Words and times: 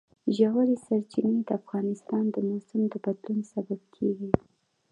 ژورې 0.37 0.75
سرچینې 0.85 1.41
د 1.47 1.49
افغانستان 1.61 2.23
د 2.31 2.35
موسم 2.49 2.81
د 2.91 2.93
بدلون 3.05 3.39
سبب 3.51 3.81
کېږي. 3.95 4.31